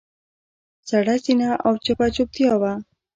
[0.89, 2.73] سړه سینه او چپه چوپتیا وه.